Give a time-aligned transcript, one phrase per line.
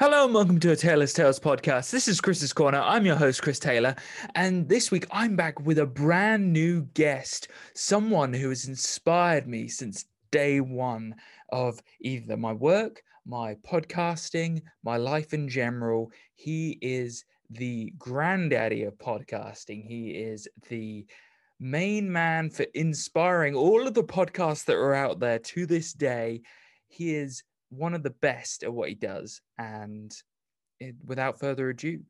[0.00, 1.90] Hello and welcome to a Taylor's Tales podcast.
[1.90, 2.78] This is Chris's Corner.
[2.78, 3.96] I'm your host, Chris Taylor.
[4.36, 9.66] And this week I'm back with a brand new guest, someone who has inspired me
[9.66, 11.16] since day one
[11.48, 16.12] of either my work, my podcasting, my life in general.
[16.36, 19.84] He is the granddaddy of podcasting.
[19.84, 21.06] He is the
[21.58, 26.42] main man for inspiring all of the podcasts that are out there to this day.
[26.86, 29.40] He is one of the best at what he does.
[29.58, 30.12] And
[30.80, 32.00] it, without further ado,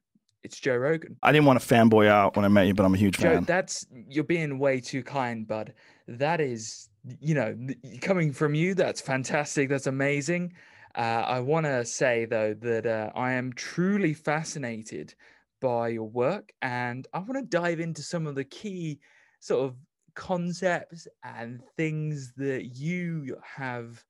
[0.45, 1.17] it's Joe Rogan.
[1.23, 3.34] I didn't want to fanboy out when I met you, but I'm a huge Joe,
[3.34, 3.45] fan.
[3.45, 5.75] that's you're being way too kind, bud.
[6.07, 6.89] That is,
[7.21, 7.57] you know,
[8.01, 9.69] coming from you, that's fantastic.
[9.69, 10.53] That's amazing.
[10.95, 15.15] Uh, I want to say though that uh, I am truly fascinated
[15.61, 19.01] by your work, and I want to dive into some of the key
[19.41, 19.77] sort of
[20.15, 24.05] concepts and things that you have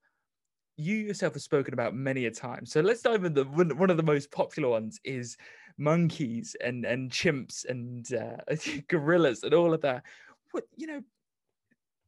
[0.79, 2.65] you yourself have spoken about many a time.
[2.65, 5.35] So let's dive into one, one of the most popular ones is
[5.77, 8.37] monkeys and and chimps and uh,
[8.87, 10.03] gorillas and all of that.
[10.51, 11.01] What you know,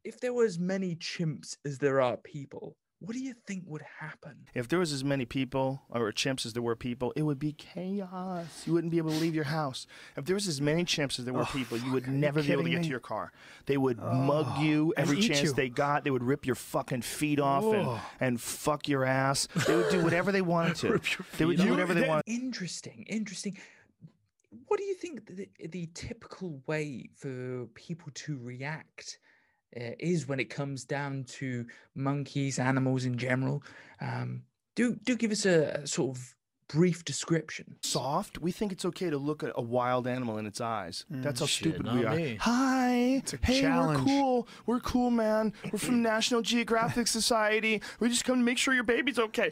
[0.03, 3.81] if there were as many chimps as there are people, what do you think would
[3.99, 4.45] happen?
[4.53, 7.51] If there was as many people or chimps as there were people, it would be
[7.51, 8.61] chaos.
[8.67, 9.87] You wouldn't be able to leave your house.
[10.15, 12.17] If there was as many chimps as there were oh, people, you would are you
[12.17, 12.83] never be able to get me?
[12.83, 13.31] to your car.
[13.65, 15.53] They would mug oh, you every chance you.
[15.53, 16.03] they got.
[16.03, 18.01] They would rip your fucking feet off and, Oh.
[18.19, 19.47] and fuck your ass.
[19.65, 21.01] They would do whatever they wanted to.
[21.39, 22.23] They would do whatever they wanted.
[22.27, 23.57] Interesting, interesting.
[24.67, 29.17] What do you think the, the typical way for people to react
[29.75, 33.63] uh, is when it comes down to monkeys, animals in general?
[33.99, 34.43] Um,
[34.75, 36.35] do do give us a, a sort of
[36.73, 37.75] brief description.
[37.81, 38.39] Soft.
[38.39, 41.05] We think it's okay to look at a wild animal in its eyes.
[41.11, 42.15] Mm, That's how shit, stupid we are.
[42.15, 42.37] me.
[42.39, 42.93] Hi.
[43.17, 43.99] It's a hey, challenge.
[43.99, 44.47] we're cool.
[44.65, 45.53] We're cool, man.
[45.71, 47.81] We're from National Geographic Society.
[47.99, 49.51] We just come to make sure your baby's okay.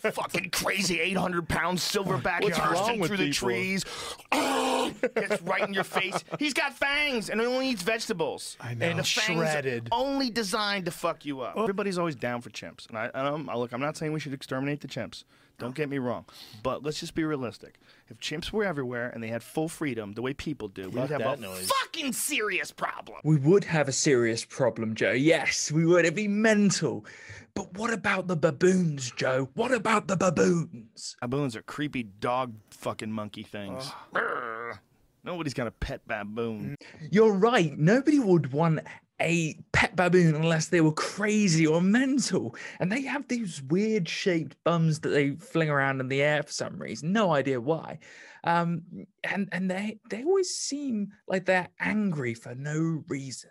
[0.00, 3.48] Fucking crazy 800 pound silverback What's bursting with through the people?
[3.48, 3.84] trees.
[5.14, 6.22] Gets right in your face.
[6.38, 8.56] He's got fangs and he only eats vegetables.
[8.60, 9.88] I know, And the fangs shredded.
[9.92, 11.56] only designed to fuck you up.
[11.56, 12.88] Everybody's always down for chimps.
[12.88, 15.24] And I, I I- look, I'm not saying we should exterminate the chimps.
[15.62, 16.24] Don't get me wrong.
[16.62, 17.78] But let's just be realistic.
[18.08, 21.10] If chimps were everywhere and they had full freedom the way people do, we'd Fuck
[21.10, 21.70] have that a noise.
[21.80, 23.18] fucking serious problem.
[23.24, 25.12] We would have a serious problem, Joe.
[25.12, 26.04] Yes, we would.
[26.04, 27.06] It'd be mental.
[27.54, 29.48] But what about the baboons, Joe?
[29.54, 31.16] What about the baboons?
[31.20, 33.90] Baboons are creepy dog fucking monkey things.
[34.12, 34.78] Brr.
[35.24, 36.76] Nobody's got a pet baboon.
[37.10, 37.78] You're right.
[37.78, 38.80] Nobody would want
[39.20, 42.56] a pet baboon unless they were crazy or mental.
[42.80, 46.52] And they have these weird shaped bums that they fling around in the air for
[46.52, 47.12] some reason.
[47.12, 47.98] No idea why.
[48.44, 48.82] Um,
[49.22, 53.50] and and they they always seem like they're angry for no reason.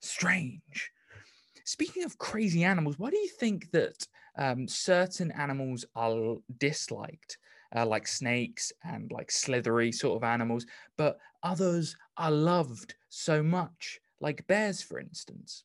[0.00, 0.90] Strange.
[1.64, 4.06] Speaking of crazy animals, why do you think that
[4.38, 7.38] um, certain animals are disliked,
[7.76, 10.64] uh, like snakes and like slithery sort of animals,
[10.96, 15.64] but others are loved so much, like bears, for instance?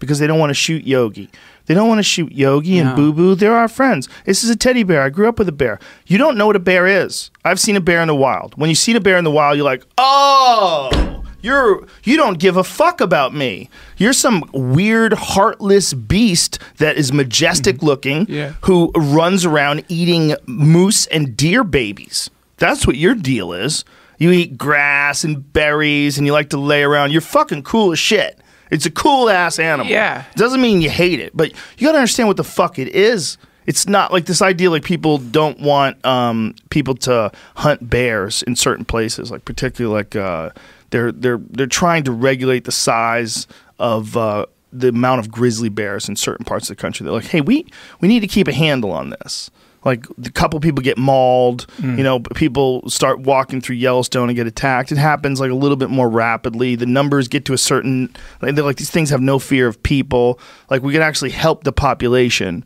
[0.00, 1.30] Because they don't want to shoot Yogi.
[1.66, 3.36] They don't want to shoot Yogi and Boo Boo.
[3.36, 4.08] They're our friends.
[4.26, 5.02] This is a teddy bear.
[5.02, 5.78] I grew up with a bear.
[6.06, 7.30] You don't know what a bear is.
[7.44, 8.58] I've seen a bear in the wild.
[8.58, 12.56] When you see a bear in the wild, you're like, oh, you're you don't give
[12.56, 13.70] a fuck about me.
[13.96, 17.86] You're some weird, heartless beast that is majestic mm-hmm.
[17.86, 18.54] looking, Yeah.
[18.62, 22.30] who runs around eating moose and deer babies.
[22.56, 23.84] That's what your deal is.
[24.18, 27.12] You eat grass and berries and you like to lay around.
[27.12, 28.38] You're fucking cool as shit.
[28.70, 29.90] It's a cool ass animal.
[29.90, 30.24] Yeah.
[30.36, 33.38] Doesn't mean you hate it, but you gotta understand what the fuck it is.
[33.66, 38.56] It's not like this idea like people don't want um, people to hunt bears in
[38.56, 40.50] certain places, like particularly like uh,
[40.90, 43.46] they're they're they're trying to regulate the size
[43.78, 47.04] of uh, the amount of grizzly bears in certain parts of the country.
[47.04, 47.66] They're like, hey, we
[48.00, 49.50] we need to keep a handle on this.
[49.84, 52.02] Like a couple people get mauled, you mm.
[52.02, 54.90] know, people start walking through Yellowstone and get attacked.
[54.92, 56.74] It happens like a little bit more rapidly.
[56.74, 59.82] The numbers get to a certain like they're like these things have no fear of
[59.82, 60.40] people.
[60.70, 62.64] Like we can actually help the population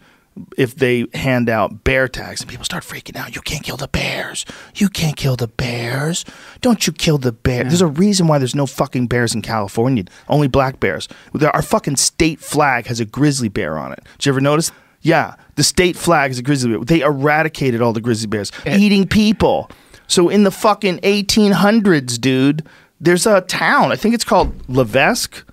[0.57, 3.35] if they hand out bear tags and people start freaking out.
[3.35, 4.45] You can't kill the bears.
[4.75, 6.25] You can't kill the bears.
[6.61, 7.65] Don't you kill the bear.
[7.65, 10.05] There's a reason why there's no fucking bears in California.
[10.29, 11.09] Only black bears.
[11.41, 14.05] Our fucking state flag has a grizzly bear on it.
[14.19, 14.71] Did you ever notice?
[15.01, 16.85] Yeah, the state flag is a grizzly bear.
[16.85, 19.71] They eradicated all the grizzly bears, eating people.
[20.07, 22.67] So in the fucking 1800s, dude,
[23.01, 23.93] there's a town.
[23.93, 25.45] I think it's called Levesque.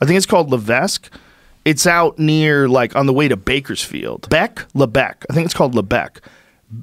[0.00, 1.10] I think it's called Levesque.
[1.64, 4.28] It's out near, like, on the way to Bakersfield.
[4.28, 4.56] Beck?
[4.74, 5.24] Lebec.
[5.30, 6.18] I think it's called Lebec.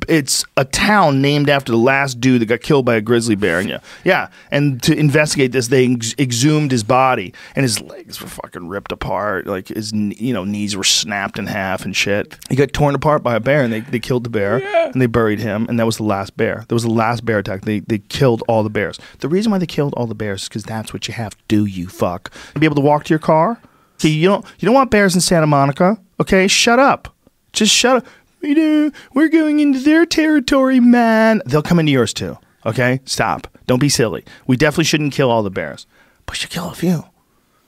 [0.07, 3.59] It's a town named after the last dude that got killed by a grizzly bear.
[3.59, 4.29] And yeah, yeah.
[4.49, 8.91] And to investigate this, they ex- exhumed his body, and his legs were fucking ripped
[8.91, 9.47] apart.
[9.47, 12.37] Like his, you know, knees were snapped in half and shit.
[12.49, 14.57] He got torn apart by a bear, and they, they killed the bear,
[14.87, 16.63] and they buried him, and that was the last bear.
[16.67, 17.61] That was the last bear attack.
[17.61, 18.99] They they killed all the bears.
[19.19, 21.43] The reason why they killed all the bears is because that's what you have to
[21.47, 21.65] do.
[21.65, 22.31] You fuck.
[22.57, 23.59] Be able to walk to your car.
[23.95, 25.97] Okay, you don't you don't want bears in Santa Monica.
[26.19, 27.13] Okay, shut up.
[27.53, 28.05] Just shut up.
[28.41, 28.91] We do.
[29.13, 31.41] We're going into their territory, man.
[31.45, 32.38] They'll come into yours too.
[32.65, 33.47] Okay, stop.
[33.67, 34.23] Don't be silly.
[34.47, 35.85] We definitely shouldn't kill all the bears,
[36.25, 37.05] but should kill a few.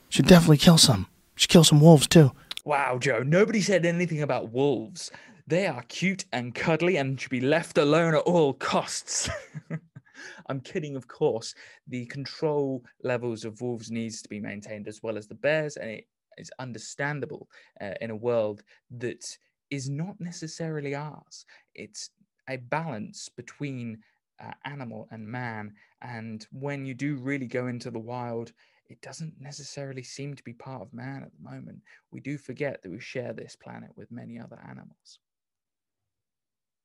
[0.08, 1.06] Should definitely kill some.
[1.36, 2.32] Should kill some wolves too.
[2.64, 5.10] Wow, Joe, nobody said anything about wolves.
[5.46, 9.28] They are cute and cuddly and should be left alone at all costs.
[10.46, 11.54] I'm kidding, of course.
[11.86, 15.90] The control levels of wolves needs to be maintained as well as the bears, and
[15.90, 16.06] it
[16.38, 17.48] is understandable
[17.80, 18.62] uh, in a world
[18.98, 19.24] that
[19.70, 21.46] is not necessarily ours.
[21.74, 22.10] It's
[22.48, 23.98] a balance between
[24.42, 25.72] uh, animal and man,
[26.02, 28.52] and when you do really go into the wild,
[28.88, 31.78] it doesn't necessarily seem to be part of man at the moment.
[32.10, 35.18] We do forget that we share this planet with many other animals.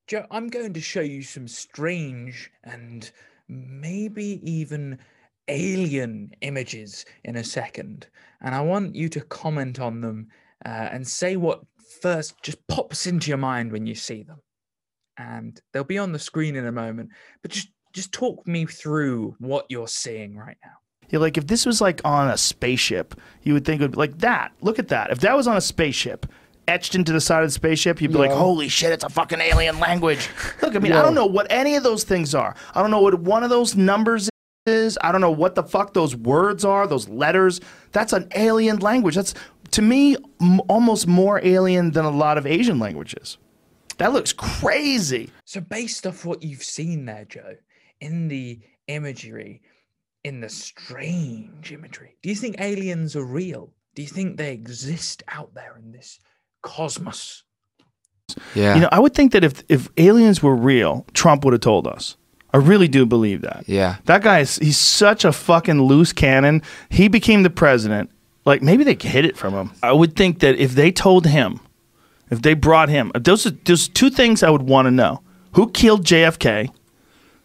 [0.07, 3.11] Joe, I'm going to show you some strange and
[3.47, 4.97] maybe even
[5.47, 8.07] alien images in a second.
[8.41, 10.29] And I want you to comment on them
[10.65, 11.61] uh, and say what
[12.01, 14.41] first just pops into your mind when you see them.
[15.17, 17.09] And they'll be on the screen in a moment,
[17.41, 20.71] but just just talk me through what you're seeing right now.
[21.09, 23.97] Yeah, like if this was like on a spaceship, you would think it would be
[23.97, 24.51] like that.
[24.61, 25.11] Look at that.
[25.11, 26.27] If that was on a spaceship,
[26.67, 29.41] etched into the side of the spaceship, you'd be like, holy shit, it's a fucking
[29.41, 30.29] alien language.
[30.61, 32.55] Look, I mean, I don't know what any of those things are.
[32.75, 34.29] I don't know what one of those numbers
[34.67, 34.99] is.
[35.01, 37.59] I don't know what the fuck those words are, those letters.
[37.91, 39.15] That's an alien language.
[39.15, 39.33] That's,
[39.71, 43.37] to me, m- almost more alien than a lot of Asian languages.
[43.97, 45.29] That looks crazy.
[45.45, 47.55] So, based off what you've seen there, Joe,
[47.99, 49.61] in the imagery,
[50.23, 53.73] in the strange imagery, do you think aliens are real?
[53.95, 56.19] Do you think they exist out there in this
[56.61, 57.43] cosmos?
[58.55, 58.75] Yeah.
[58.75, 61.87] You know, I would think that if, if aliens were real, Trump would have told
[61.87, 62.15] us.
[62.53, 63.65] I really do believe that.
[63.67, 63.97] yeah.
[64.05, 66.61] That guy is he's such a fucking loose cannon.
[66.89, 68.09] He became the president.
[68.45, 69.71] Like maybe they hid it from him.
[69.83, 71.59] I would think that if they told him,
[72.31, 75.21] if they brought him, those are those two things I would want to know.
[75.53, 76.71] Who killed JFK?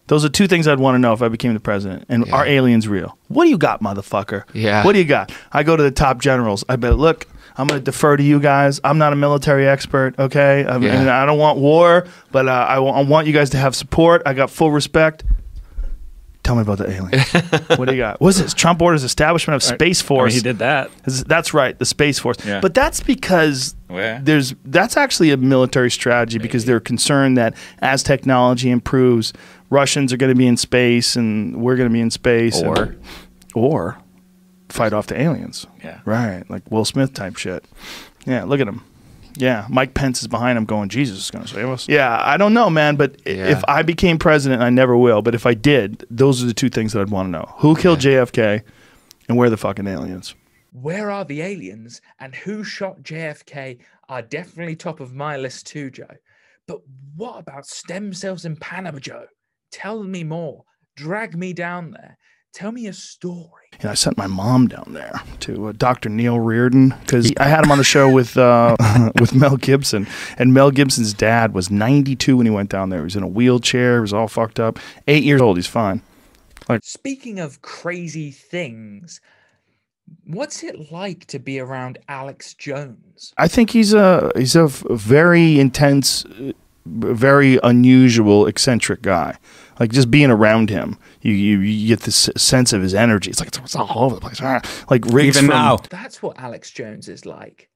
[0.06, 2.04] Those are two things I'd want to know if I became the president.
[2.10, 3.16] And are aliens real?
[3.28, 4.44] What do you got, motherfucker?
[4.52, 4.84] Yeah.
[4.84, 5.32] What do you got?
[5.50, 6.62] I go to the top generals.
[6.68, 7.26] I bet, look,
[7.56, 8.80] I'm going to defer to you guys.
[8.84, 10.66] I'm not a military expert, okay?
[10.66, 11.22] I, mean, Yeah.
[11.22, 14.20] I don't want war, but uh, I, wa- I want you guys to have support.
[14.26, 15.24] I got full respect.
[16.44, 17.32] Tell me about the aliens.
[17.78, 18.20] what do you got?
[18.20, 20.34] Was it Trump orders establishment of Space I mean, Force.
[20.34, 20.90] he did that.
[21.26, 22.36] That's right, the Space Force.
[22.46, 22.60] Yeah.
[22.60, 28.70] But that's because there's that's actually a military strategy because they're concerned that as technology
[28.70, 29.32] improves,
[29.70, 32.68] Russians are going to be in space and we're going to be in space, and-
[32.78, 32.96] Or-
[33.54, 33.98] or
[34.68, 35.66] fight off the aliens.
[35.82, 36.00] Yeah.
[36.04, 37.64] right, like Will Smith type shit.
[38.26, 38.82] Yeah, look at him.
[39.36, 42.36] Yeah, Mike Pence is behind him, going, "Jesus is going to save us." Yeah, I
[42.36, 43.48] don't know, man, but Yeah.
[43.48, 45.22] if I became president, I never will.
[45.22, 47.74] But if I did, those are the two things that I'd want to know: who
[47.76, 48.62] killed JFK,
[49.28, 50.34] and where are the fucking aliens.
[50.72, 53.78] Where are the aliens and who shot JFK
[54.08, 56.16] are definitely top of my list too, Joe.
[56.66, 56.80] But
[57.14, 59.26] what about stem cells in Panama, Joe?
[59.70, 60.64] Tell me more.
[60.96, 62.16] Drag me down there.
[62.54, 63.64] Tell me a story.
[63.80, 66.08] And I sent my mom down there to uh, Dr.
[66.08, 68.76] Neil Riordan because I had him on the show with uh,
[69.20, 70.06] with Mel Gibson,
[70.38, 73.00] and Mel Gibson's dad was 92 when he went down there.
[73.00, 73.96] He was in a wheelchair.
[73.96, 74.78] He was all fucked up.
[75.08, 75.56] Eight years old.
[75.56, 76.00] He's fine.
[76.68, 79.20] Like Speaking of crazy things,
[80.24, 83.34] what's it like to be around Alex Jones?
[83.36, 86.52] I think he's a he's a very intense, uh,
[86.86, 89.38] very unusual, eccentric guy.
[89.80, 93.30] Like just being around him, you you, you get this sense of his energy.
[93.30, 94.40] It's like it's, it's all over the place.
[94.42, 95.76] Ah, Like Riggs Even from, now.
[95.90, 97.68] That's what Alex Jones is like.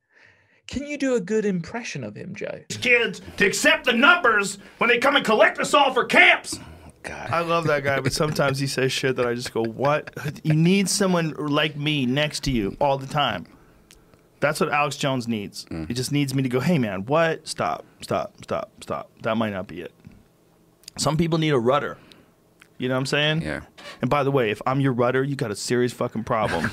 [0.69, 2.61] Can you do a good impression of him, Joe?
[2.69, 6.61] kids to accept the numbers when they come and collect us all for camps.
[7.03, 7.31] God.
[7.31, 10.11] I love that guy, but sometimes he says shit that I just go, "What?
[10.43, 13.47] You need someone like me next to you all the time."
[14.41, 15.67] That's what Alex Jones needs.
[15.89, 17.47] He just needs me to go, "Hey, man, what?
[17.49, 19.93] Stop, stop, stop, stop." That might not be it.
[20.99, 21.97] Some people need a rudder.
[22.79, 23.43] You know what I'm saying?
[23.43, 23.63] Yeah.
[24.01, 26.65] And by the way, if I'm your rudder, you got a serious fucking problem.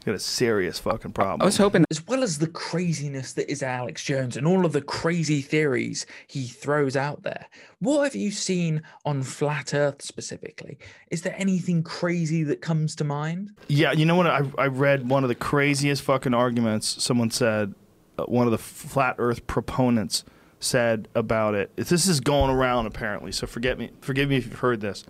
[0.00, 1.40] you got a serious fucking problem.
[1.40, 4.72] I was hoping As well as the craziness that is Alex Jones and all of
[4.72, 7.46] the crazy theories he throws out there,
[7.78, 10.76] what have you seen on Flat Earth specifically?
[11.10, 13.52] Is there anything crazy that comes to mind?
[13.68, 14.26] Yeah, you know what?
[14.26, 17.02] I, I read one of the craziest fucking arguments.
[17.02, 17.74] Someone said,
[18.18, 20.22] uh, one of the flat Earth proponents
[20.64, 21.74] said about it.
[21.76, 23.90] This is going around apparently, so forget me.
[24.00, 25.04] Forgive me if you've heard this,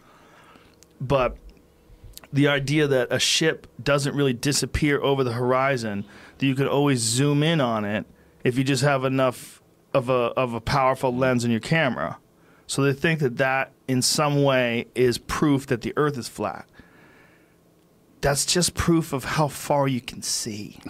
[1.01, 1.37] but
[2.33, 6.05] the idea that a ship doesn't really disappear over the horizon,
[6.39, 8.07] that you can always zoom in on it
[8.43, 9.63] if you just have enough
[9.95, 12.19] of a of a powerful lens in your camera.
[12.67, 16.67] So they think that that in some way is proof that the Earth is flat.
[18.21, 20.81] That's just proof of how far you can see.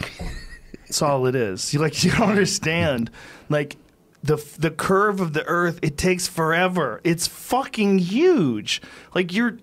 [0.87, 1.75] That's all it is.
[1.75, 3.11] You like you don't understand.
[3.49, 3.77] Like
[4.25, 7.01] the the curve of the Earth, it takes forever.
[7.05, 8.81] It's fucking huge.
[9.15, 9.59] Like you're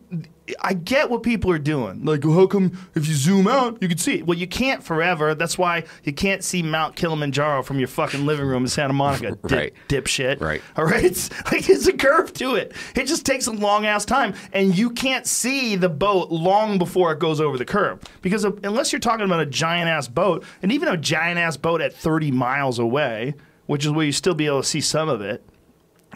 [0.62, 2.04] I get what people are doing.
[2.04, 4.26] Like, well, how come if you zoom out, you can see it?
[4.28, 5.34] Well, you can't forever.
[5.34, 9.32] That's why you can't see Mount Kilimanjaro from your fucking living room in Santa Monica,
[9.48, 9.74] dip, Right.
[9.88, 10.42] dipshit.
[10.42, 10.62] Right.
[10.76, 11.06] All right.
[11.06, 12.74] It's like it's a curve to it.
[12.96, 17.14] It just takes a long ass time, and you can't see the boat long before
[17.14, 20.44] it goes over the curve because of, unless you're talking about a giant ass boat,
[20.62, 24.34] and even a giant ass boat at 30 miles away, which is where you still
[24.34, 25.44] be able to see some of it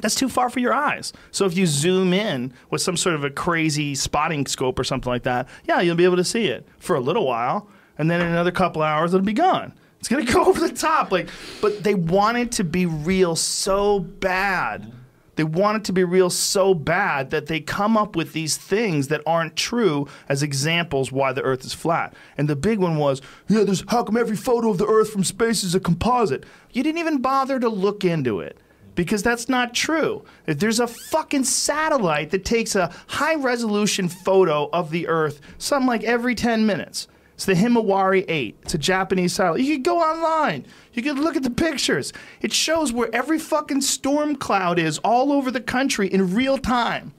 [0.01, 1.13] that's too far for your eyes.
[1.31, 5.09] So if you zoom in with some sort of a crazy spotting scope or something
[5.09, 8.21] like that, yeah, you'll be able to see it for a little while, and then
[8.21, 9.73] in another couple hours it'll be gone.
[9.99, 11.29] It's gonna go over the top, like.
[11.61, 14.91] But they want it to be real so bad.
[15.35, 19.07] They want it to be real so bad that they come up with these things
[19.09, 22.13] that aren't true as examples why the Earth is flat.
[22.37, 25.23] And the big one was, yeah, there's how come every photo of the Earth from
[25.23, 26.45] space is a composite?
[26.71, 28.57] You didn't even bother to look into it
[28.95, 30.23] because that's not true.
[30.47, 35.87] If there's a fucking satellite that takes a high resolution photo of the Earth, something
[35.87, 37.07] like every 10 minutes.
[37.35, 38.57] It's the Himawari 8.
[38.63, 39.61] It's a Japanese satellite.
[39.61, 40.65] You could go online.
[40.93, 42.13] You could look at the pictures.
[42.41, 47.13] It shows where every fucking storm cloud is all over the country in real time.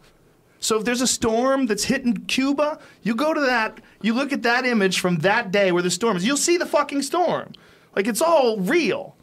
[0.59, 4.43] So if there's a storm that's hitting Cuba, you go to that, you look at
[4.43, 7.53] that image from that day where the storm is, you'll see the fucking storm.
[7.95, 9.17] Like it's all real.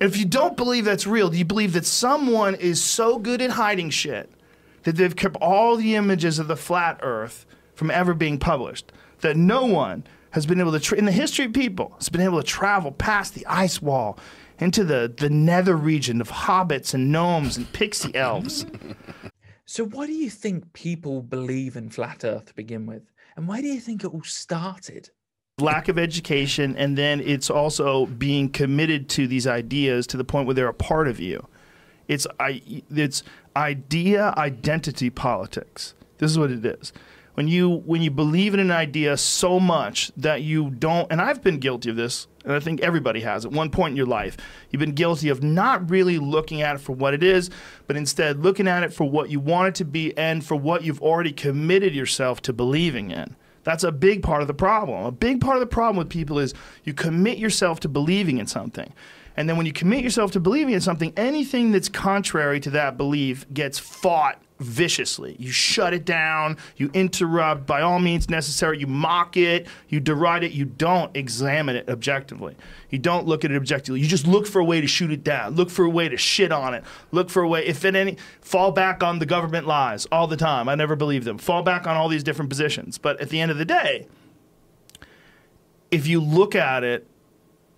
[0.00, 3.52] If you don't believe that's real, do you believe that someone is so good at
[3.52, 4.30] hiding shit
[4.82, 8.92] that they've kept all the images of the flat Earth from ever being published?
[9.24, 12.20] That no one has been able to, tra- in the history of people, has been
[12.20, 14.18] able to travel past the ice wall
[14.58, 18.66] into the, the nether region of hobbits and gnomes and pixie elves.
[19.66, 23.10] So why do you think people believe in flat Earth to begin with?
[23.34, 25.08] And why do you think it all started?
[25.58, 30.46] lack of education, and then it's also being committed to these ideas to the point
[30.46, 31.46] where they're a part of you.
[32.08, 32.60] It's I,
[32.94, 33.22] it's
[33.56, 35.94] idea identity politics.
[36.18, 36.92] This is what it is.
[37.34, 41.42] When you when you believe in an idea so much that you don't, and I've
[41.42, 44.36] been guilty of this, and I think everybody has at one point in your life.
[44.70, 47.50] You've been guilty of not really looking at it for what it is,
[47.88, 50.84] but instead looking at it for what you want it to be and for what
[50.84, 53.34] you've already committed yourself to believing in.
[53.64, 55.04] That's a big part of the problem.
[55.04, 58.46] A big part of the problem with people is you commit yourself to believing in
[58.46, 58.92] something.
[59.36, 62.96] And then when you commit yourself to believing in something, anything that's contrary to that
[62.96, 65.36] belief gets fought viciously.
[65.38, 70.44] You shut it down, you interrupt by all means necessary, you mock it, you deride
[70.44, 72.56] it, you don't examine it objectively.
[72.90, 74.00] You don't look at it objectively.
[74.00, 76.16] You just look for a way to shoot it down, look for a way to
[76.16, 79.66] shit on it, look for a way, if it any, fall back on the government
[79.66, 80.68] lies all the time.
[80.68, 81.38] I never believe them.
[81.38, 82.98] Fall back on all these different positions.
[82.98, 84.06] But at the end of the day,
[85.90, 87.06] if you look at it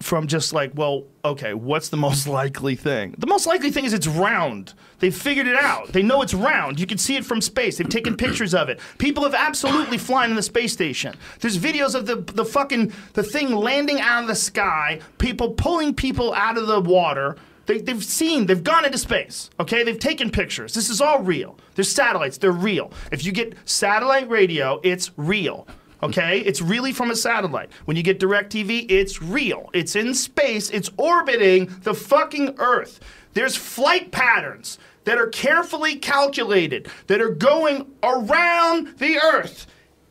[0.00, 3.14] from just like, well, okay, what's the most likely thing?
[3.18, 4.74] The most likely thing is it's round.
[4.98, 5.92] They've figured it out.
[5.92, 6.78] They know it's round.
[6.80, 7.78] You can see it from space.
[7.78, 8.80] They've taken pictures of it.
[8.98, 11.14] People have absolutely flown in the space station.
[11.40, 15.94] There's videos of the the fucking the thing landing out of the sky, people pulling
[15.94, 17.36] people out of the water.
[17.66, 19.82] They, they've seen, they've gone into space, okay?
[19.82, 20.72] They've taken pictures.
[20.72, 21.58] This is all real.
[21.74, 22.92] There's satellites, they're real.
[23.10, 25.66] If you get satellite radio, it's real.
[26.02, 27.70] Okay, it's really from a satellite.
[27.86, 29.70] When you get DirecTV, it's real.
[29.72, 33.00] It's in space, it's orbiting the fucking Earth.
[33.32, 39.66] There's flight patterns that are carefully calculated that are going around the Earth.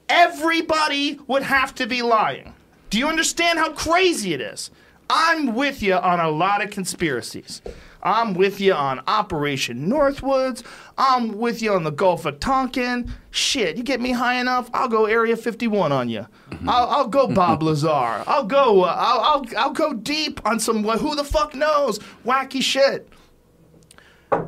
[0.10, 2.54] Everybody would have to be lying.
[2.90, 4.72] Do you understand how crazy it is?
[5.10, 7.62] I'm with you on a lot of conspiracies.
[8.06, 10.64] I'm with you on Operation Northwoods.
[10.96, 13.12] I'm with you on the Gulf of Tonkin.
[13.32, 16.28] Shit, you get me high enough, I'll go Area 51 on you.
[16.68, 17.90] I'll, I'll go Bob Lazar.
[18.28, 18.84] I'll go.
[18.84, 23.10] Uh, I'll, I'll I'll go deep on some wh- who the fuck knows wacky shit.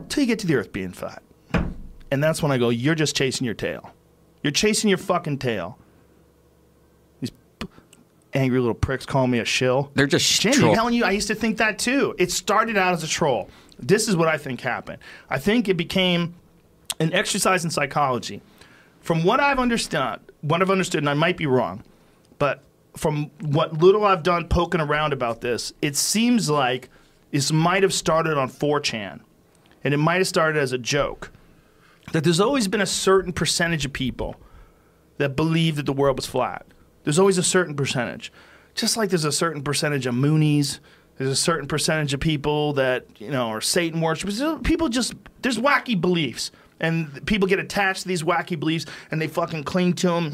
[0.09, 1.23] Till you get to the Earth being flat,
[2.11, 2.69] and that's when I go.
[2.69, 3.91] You're just chasing your tail.
[4.43, 5.77] You're chasing your fucking tail.
[8.37, 9.91] Angry little pricks calling me a shill.
[9.95, 12.13] They're just Jimmy, troll- I'm telling you, I used to think that too.
[12.19, 13.49] It started out as a troll.
[13.79, 14.99] This is what I think happened.
[15.29, 16.35] I think it became
[16.99, 18.41] an exercise in psychology.
[19.01, 21.83] From what I've understood, what I've understood, and I might be wrong,
[22.37, 22.63] but
[22.95, 26.89] from what little I've done poking around about this, it seems like
[27.31, 29.19] This might have started on 4chan,
[29.83, 31.31] and it might have started as a joke.
[32.11, 34.35] That there's always been a certain percentage of people
[35.17, 36.65] that believe that the world was flat.
[37.07, 38.33] There's always a certain percentage.
[38.75, 40.79] Just like there's a certain percentage of Moonies,
[41.17, 44.43] there's a certain percentage of people that, you know, are Satan worshippers.
[44.65, 46.51] People just, there's wacky beliefs.
[46.81, 50.31] And people get attached to these wacky beliefs and they fucking cling to them.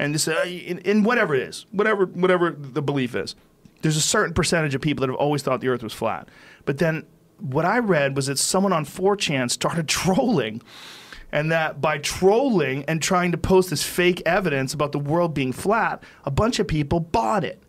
[0.00, 3.36] And this, uh, in, in whatever it is, whatever, whatever the belief is.
[3.82, 6.28] There's a certain percentage of people that have always thought the earth was flat.
[6.64, 7.06] But then
[7.38, 10.60] what I read was that someone on 4chan started trolling
[11.32, 15.52] and that by trolling and trying to post this fake evidence about the world being
[15.52, 17.62] flat, a bunch of people bought it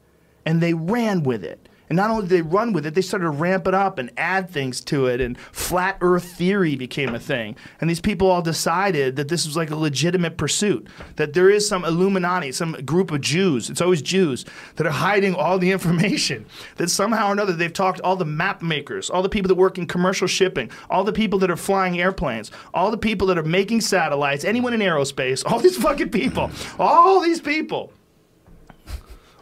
[0.45, 1.67] and they ran with it.
[1.89, 4.12] And not only did they run with it, they started to ramp it up and
[4.15, 7.55] add things to it, and flat Earth theory became a thing.
[7.81, 11.67] And these people all decided that this was like a legitimate pursuit, that there is
[11.67, 16.46] some Illuminati, some group of Jews, it's always Jews, that are hiding all the information.
[16.77, 19.77] That somehow or another they've talked all the map makers, all the people that work
[19.77, 23.43] in commercial shipping, all the people that are flying airplanes, all the people that are
[23.43, 27.91] making satellites, anyone in aerospace, all these fucking people, all these people,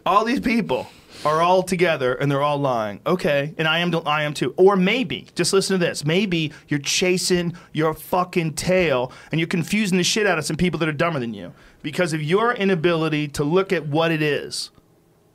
[0.06, 0.88] all these people
[1.28, 3.02] are all together and they're all lying.
[3.06, 4.54] Okay, and I am I am too.
[4.58, 6.06] Or maybe, just listen to this.
[6.06, 10.80] Maybe you're chasing your fucking tail and you're confusing the shit out of some people
[10.80, 14.72] that are dumber than you because of your inability to look at what it is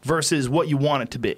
[0.03, 1.37] versus what you want it to be.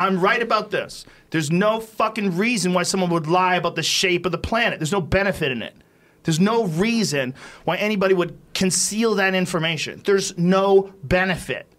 [0.00, 1.06] I'm right about this.
[1.30, 4.80] There's no fucking reason why someone would lie about the shape of the planet.
[4.80, 5.76] There's no benefit in it.
[6.24, 10.02] There's no reason why anybody would conceal that information.
[10.04, 11.71] There's no benefit.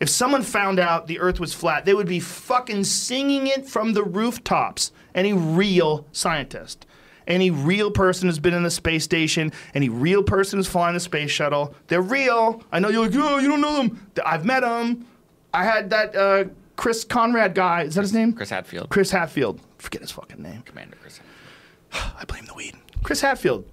[0.00, 3.92] If someone found out the earth was flat, they would be fucking singing it from
[3.92, 4.92] the rooftops.
[5.14, 6.86] Any real scientist.
[7.26, 11.00] Any real person who's been in the space station, any real person who's flying the
[11.00, 12.62] space shuttle, they're real.
[12.72, 14.10] I know you're like, oh, you don't know them.
[14.24, 15.06] I've met them.
[15.52, 16.44] I had that uh,
[16.76, 17.82] Chris Conrad guy.
[17.82, 18.32] Is that his name?
[18.32, 18.88] Chris Hatfield.
[18.88, 19.60] Chris Hatfield.
[19.78, 20.62] Forget his fucking name.
[20.62, 21.20] Commander Chris.
[21.92, 22.76] I blame the weed.
[23.02, 23.66] Chris Hadfield.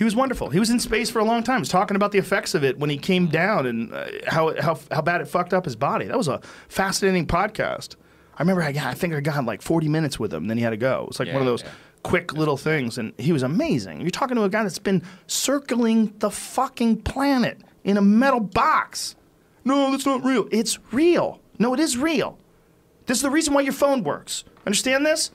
[0.00, 0.48] He was wonderful.
[0.48, 1.58] He was in space for a long time.
[1.58, 4.58] He was talking about the effects of it when he came down and uh, how,
[4.58, 6.06] how, how bad it fucked up his body.
[6.06, 6.40] That was a
[6.70, 7.96] fascinating podcast.
[8.34, 10.56] I remember I, got, I think I got like 40 minutes with him, and then
[10.56, 11.02] he had to go.
[11.02, 11.68] It was like Yeah, one of those yeah.
[12.02, 14.00] quick little things, and he was amazing.
[14.00, 19.16] You're talking to a guy that's been circling the fucking planet in a metal box.
[19.66, 20.48] No, that's not real.
[20.50, 21.42] It's real.
[21.58, 22.38] No, it is real.
[23.04, 24.44] This is the reason why your phone works.
[24.64, 25.30] Understand this?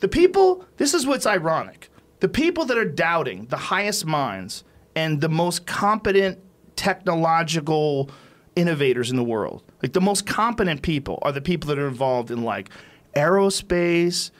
[0.00, 1.89] The people, this is what's ironic.
[2.20, 6.38] The people that are doubting the highest minds and the most competent
[6.76, 8.10] technological
[8.56, 12.30] innovators in the world, like the most competent people, are the people that are involved
[12.30, 12.70] in like
[13.16, 14.30] aerospace,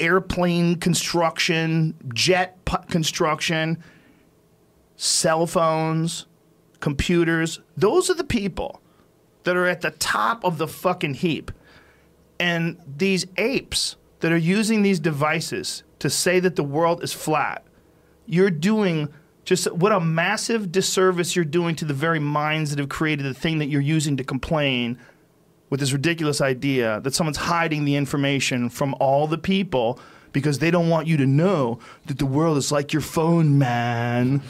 [0.00, 2.58] airplane construction, jet
[2.88, 3.82] construction,
[4.96, 6.26] cell phones,
[6.80, 7.60] computers.
[7.76, 8.80] Those are the people
[9.44, 11.52] that are at the top of the fucking heap.
[12.40, 17.64] And these apes that are using these devices to say that the world is flat,
[18.26, 19.08] you're doing
[19.46, 23.32] just what a massive disservice you're doing to the very minds that have created the
[23.32, 24.98] thing that you're using to complain
[25.70, 29.98] with this ridiculous idea that someone's hiding the information from all the people
[30.34, 34.42] because they don't want you to know that the world is like your phone, man.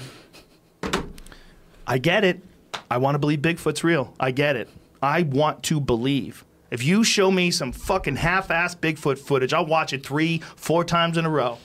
[1.86, 2.42] I get it.
[2.90, 4.12] I want to believe Bigfoot's real.
[4.18, 4.68] I get it.
[5.00, 6.44] I want to believe.
[6.74, 11.16] If you show me some fucking half-ass Bigfoot footage, I'll watch it three, four times
[11.16, 11.58] in a row.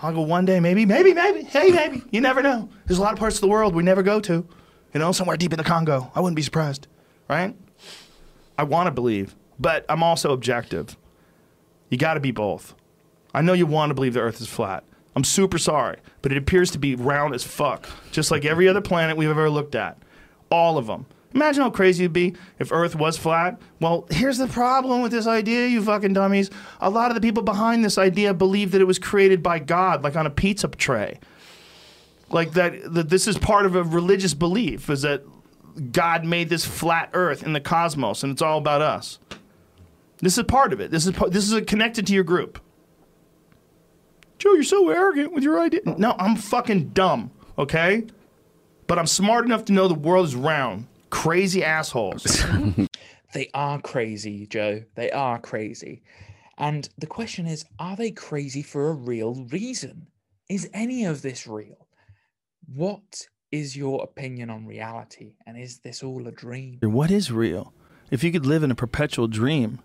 [0.00, 2.04] I'll go one day, maybe, maybe, maybe, hey, maybe.
[2.12, 2.68] You never know.
[2.86, 4.46] There's a lot of parts of the world we never go to.
[4.94, 6.12] You know, somewhere deep in the Congo.
[6.14, 6.86] I wouldn't be surprised,
[7.28, 7.56] right?
[8.56, 10.96] I want to believe, but I'm also objective.
[11.90, 12.76] You got to be both.
[13.34, 14.84] I know you want to believe the Earth is flat.
[15.16, 18.82] I'm super sorry, but it appears to be round as fuck, just like every other
[18.82, 19.98] planet we've ever looked at.
[20.48, 21.06] All of them.
[21.34, 23.60] Imagine how crazy it'd be if Earth was flat.
[23.80, 26.50] Well, here's the problem with this idea, you fucking dummies.
[26.80, 30.02] A lot of the people behind this idea believe that it was created by God,
[30.02, 31.18] like on a pizza tray.
[32.30, 35.22] Like that, that this is part of a religious belief, is that
[35.92, 39.18] God made this flat Earth in the cosmos, and it's all about us.
[40.20, 40.90] This is part of it.
[40.90, 42.60] This is this is connected to your group.
[44.38, 45.80] Joe, you're so arrogant with your idea.
[45.84, 48.04] No, I'm fucking dumb, okay?
[48.86, 50.86] But I'm smart enough to know the world is round.
[51.10, 52.44] Crazy assholes.
[53.34, 54.84] They are crazy, Joe.
[54.94, 56.02] They are crazy.
[56.56, 60.06] And the question is are they crazy for a real reason?
[60.48, 61.88] Is any of this real?
[62.74, 65.34] What is your opinion on reality?
[65.46, 66.78] And is this all a dream?
[66.82, 67.72] what is real?
[68.10, 69.80] If you could live in a perpetual dream,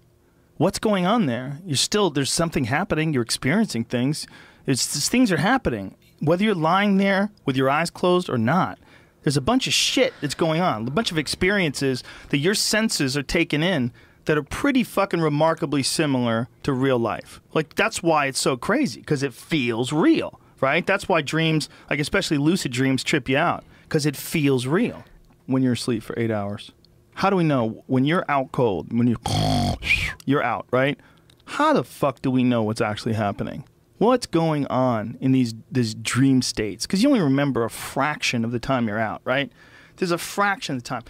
[0.55, 1.59] what's going on there?
[1.65, 3.13] You're still there's something happening.
[3.13, 4.25] You're experiencing things.
[4.65, 5.95] It's things are happening.
[6.19, 8.79] Whether you're lying there with your eyes closed or not,
[9.23, 10.87] there's a bunch of shit that's going on.
[10.87, 13.91] A bunch of experiences that your senses are taking in
[14.25, 17.41] that are pretty fucking remarkably similar to real life.
[17.53, 20.85] Like that's why it's so crazy because it feels real, right?
[20.85, 25.03] That's why dreams, like especially lucid dreams, trip you out because it feels real
[25.45, 26.71] when you're asleep for eight hours.
[27.15, 29.17] How do we know when you're out cold, when you're,
[30.25, 30.99] you're out, right?
[31.45, 33.65] How the fuck do we know what's actually happening?
[34.03, 36.85] What's going on in these these dream states?
[36.85, 39.49] Because you only remember a fraction of the time you're out, right?
[39.95, 41.03] There's a fraction of the time.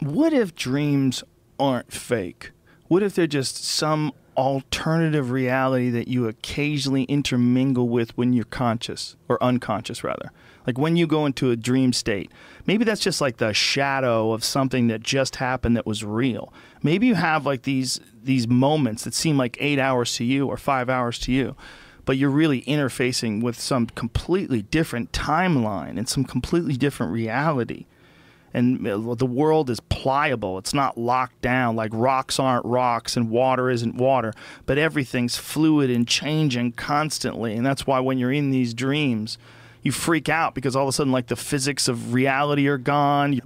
[0.00, 1.24] What if dreams
[1.58, 2.50] aren't fake?
[2.88, 9.16] What if they're just some alternative reality that you occasionally intermingle with when you're conscious
[9.30, 10.30] or unconscious rather?
[10.66, 12.30] Like when you go into a dream state,
[12.66, 16.52] maybe that's just like the shadow of something that just happened that was real.
[16.82, 20.58] Maybe you have like these these moments that seem like 8 hours to you or
[20.58, 21.56] 5 hours to you,
[22.06, 27.84] but you're really interfacing with some completely different timeline and some completely different reality
[28.56, 30.56] and uh, the world is pliable.
[30.56, 34.32] It's not locked down like rocks aren't rocks and water isn't water,
[34.64, 37.54] but everything's fluid and changing constantly.
[37.54, 39.36] And that's why when you're in these dreams,
[39.82, 43.40] you freak out because all of a sudden, like the physics of reality are gone.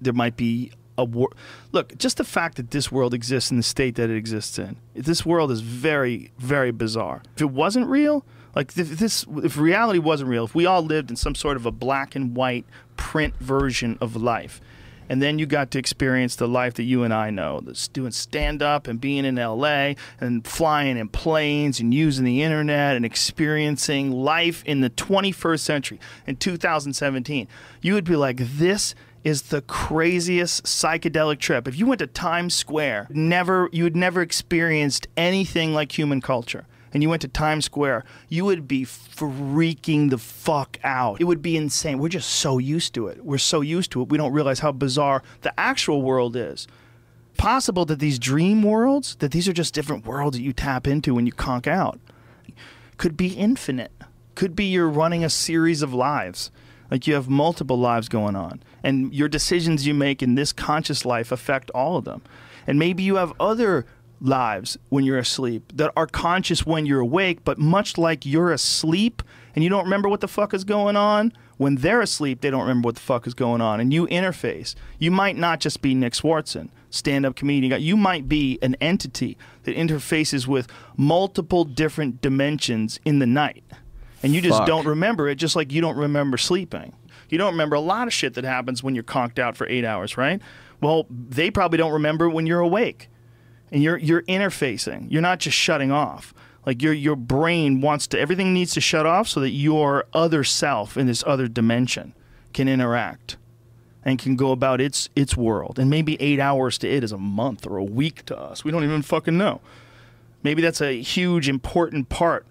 [0.00, 1.30] There might be a war.
[1.72, 4.76] Look, just the fact that this world exists in the state that it exists in,
[4.94, 7.22] this world is very, very bizarre.
[7.34, 11.10] If it wasn't real, like if this, if reality wasn't real, if we all lived
[11.10, 12.64] in some sort of a black and white
[12.96, 14.60] print version of life,
[15.08, 18.10] and then you got to experience the life that you and I know, that's doing
[18.10, 23.04] stand up and being in LA and flying in planes and using the internet and
[23.04, 27.48] experiencing life in the 21st century in 2017.
[27.82, 28.94] You would be like, this
[29.24, 31.66] is the craziest psychedelic trip.
[31.66, 36.66] If you went to Times Square, never you had never experienced anything like human culture
[36.94, 41.20] and you went to Times Square, you would be freaking the fuck out.
[41.20, 41.98] It would be insane.
[41.98, 43.24] We're just so used to it.
[43.24, 44.08] We're so used to it.
[44.08, 46.68] We don't realize how bizarre the actual world is.
[47.36, 51.14] Possible that these dream worlds, that these are just different worlds that you tap into
[51.14, 51.98] when you conk out,
[52.96, 53.90] could be infinite.
[54.36, 56.52] Could be you're running a series of lives.
[56.90, 61.04] Like you have multiple lives going on, and your decisions you make in this conscious
[61.04, 62.22] life affect all of them.
[62.66, 63.86] And maybe you have other
[64.20, 69.22] lives when you're asleep that are conscious when you're awake, but much like you're asleep
[69.54, 72.62] and you don't remember what the fuck is going on, when they're asleep, they don't
[72.62, 73.80] remember what the fuck is going on.
[73.80, 74.74] And you interface.
[74.98, 77.80] You might not just be Nick Swardson, stand up comedian.
[77.80, 83.62] You might be an entity that interfaces with multiple different dimensions in the night.
[84.24, 84.66] And you just fuck.
[84.66, 86.94] don't remember it, just like you don't remember sleeping.
[87.28, 89.84] You don't remember a lot of shit that happens when you're conked out for eight
[89.84, 90.40] hours, right?
[90.80, 93.08] Well, they probably don't remember when you're awake
[93.70, 95.10] and you're you're interfacing.
[95.10, 96.32] You're not just shutting off.
[96.64, 100.42] Like your your brain wants to everything needs to shut off so that your other
[100.42, 102.14] self in this other dimension
[102.54, 103.36] can interact
[104.04, 105.78] and can go about its its world.
[105.78, 108.64] And maybe 8 hours to it is a month or a week to us.
[108.64, 109.60] We don't even fucking know.
[110.42, 112.46] Maybe that's a huge important part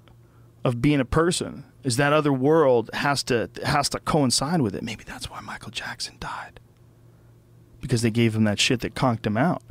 [0.63, 1.65] of being a person.
[1.83, 4.83] Is that other world has to has to coincide with it.
[4.83, 6.59] Maybe that's why Michael Jackson died.
[7.81, 9.61] Because they gave him that shit that conked him out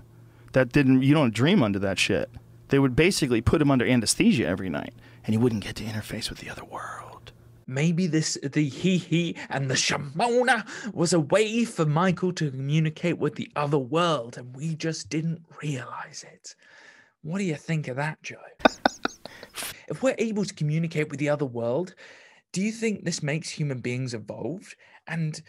[0.52, 2.31] that didn't you don't dream under that shit.
[2.68, 6.31] They would basically put him under anesthesia every night, and he wouldn't get to interface
[6.31, 7.33] with the other world.
[7.66, 13.18] Maybe this the he he and the Shimona was a way for Michael to communicate
[13.18, 16.55] with the other world, and we just didn't realize it.
[17.22, 18.37] What do you think of that, Joe?
[19.92, 21.94] If we're able to communicate with the other world,
[22.52, 24.74] do you think this makes human beings evolved?
[25.07, 25.40] And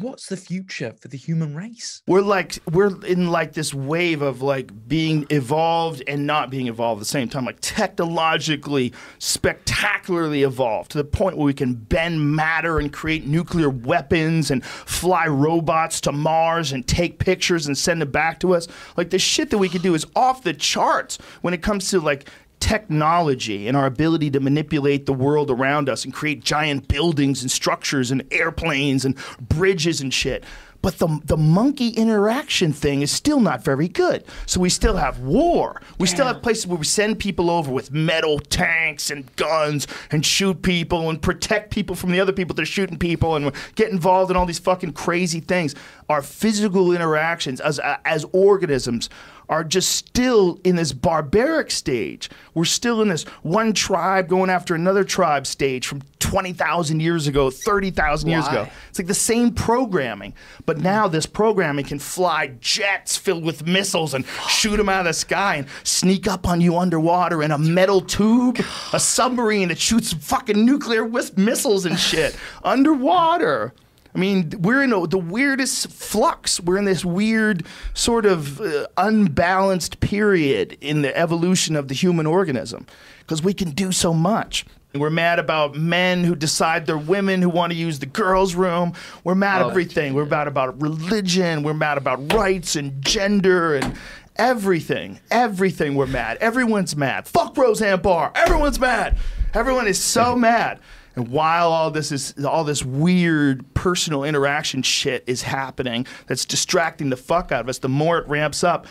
[0.00, 2.02] what's the future for the human race?
[2.06, 7.00] We're like we're in like this wave of like being evolved and not being evolved
[7.00, 12.34] at the same time, like technologically spectacularly evolved to the point where we can bend
[12.34, 18.00] matter and create nuclear weapons and fly robots to Mars and take pictures and send
[18.00, 18.68] them back to us.
[18.96, 22.00] Like the shit that we can do is off the charts when it comes to
[22.00, 22.28] like
[22.62, 27.50] technology and our ability to manipulate the world around us and create giant buildings and
[27.50, 30.44] structures and airplanes and bridges and shit.
[30.80, 34.24] But the, the monkey interaction thing is still not very good.
[34.46, 35.80] So we still have war.
[35.98, 36.14] We yeah.
[36.14, 40.62] still have places where we send people over with metal tanks and guns and shoot
[40.62, 44.30] people and protect people from the other people that are shooting people and get involved
[44.30, 45.74] in all these fucking crazy things.
[46.08, 49.08] Our physical interactions as, as organisms
[49.48, 52.30] are just still in this barbaric stage.
[52.54, 57.50] We're still in this one tribe going after another tribe stage from 20,000 years ago,
[57.50, 58.66] 30,000 years ago.
[58.88, 60.32] It's like the same programming.
[60.64, 65.06] But now this programming can fly jets filled with missiles and shoot them out of
[65.06, 68.60] the sky and sneak up on you underwater in a metal tube,
[68.92, 73.74] a submarine that shoots fucking nuclear missiles and shit underwater.
[74.14, 76.60] I mean, we're in a, the weirdest flux.
[76.60, 82.26] We're in this weird sort of uh, unbalanced period in the evolution of the human
[82.26, 82.86] organism
[83.20, 84.66] because we can do so much.
[84.94, 88.92] We're mad about men who decide they're women who want to use the girls' room.
[89.24, 90.12] We're mad Oh, at everything.
[90.12, 91.62] We're mad about religion.
[91.62, 93.96] We're mad about rights and gender and
[94.36, 95.20] everything.
[95.30, 96.36] Everything we're mad.
[96.42, 97.26] Everyone's mad.
[97.26, 98.32] Fuck Roseanne Barr.
[98.34, 99.16] Everyone's mad.
[99.54, 100.78] Everyone is so mad.
[101.14, 107.10] And while all this is all this weird personal interaction shit is happening that's distracting
[107.10, 108.86] the fuck out of us, the more it ramps up,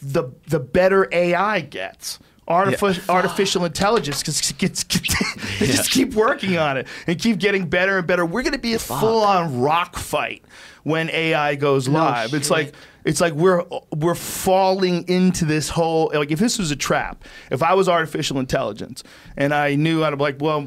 [0.00, 2.18] the the better AI gets.
[2.46, 7.66] Artific- Artificial intelligence gets, gets, gets they just keep working on it and keep getting
[7.66, 8.26] better and better.
[8.26, 10.44] We're gonna be a full on rock fight
[10.82, 12.34] when AI goes live.
[12.34, 13.64] it's like it's like we're
[13.96, 18.38] we're falling into this whole like if this was a trap, if I was artificial
[18.38, 19.02] intelligence
[19.38, 20.66] and I knew I'd be like, well,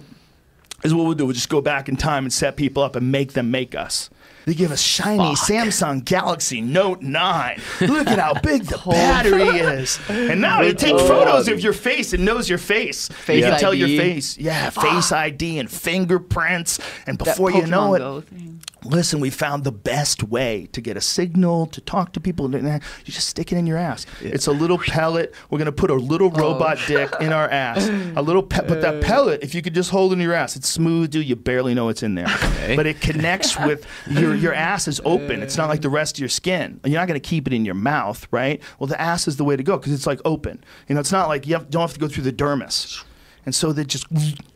[0.84, 1.26] is what we'll do.
[1.26, 4.10] We'll just go back in time and set people up and make them make us.
[4.48, 7.62] They give us shiny Samsung Galaxy Note 9.
[7.82, 10.00] Look at how big the battery is.
[10.08, 13.10] And now they take photos of your face and knows your face.
[13.10, 14.38] Face you can tell your face.
[14.38, 16.80] Yeah, face ID and fingerprints.
[17.06, 18.47] And before you know it, thing.
[18.84, 22.50] Listen, we found the best way to get a signal, to talk to people.
[22.54, 24.06] You just stick it in your ass.
[24.22, 25.34] It's a little pellet.
[25.50, 26.40] We're going to put a little Oh.
[26.54, 27.88] robot dick in our ass.
[28.16, 29.02] A little pe- But that uh.
[29.02, 31.28] pellet, if you could just hold it in your ass, it's smooth, dude.
[31.28, 32.28] You barely know it's in there.
[32.76, 35.42] But it connects with your, your ass is open.
[35.42, 36.80] It's not like the rest of your skin.
[36.84, 38.62] You're not going to keep it in your mouth, right?
[38.80, 40.64] Well, the ass is the way to go because it's like open.
[40.88, 43.04] You know, it's not like you have, don't have to go through the dermis.
[43.48, 44.06] And so that just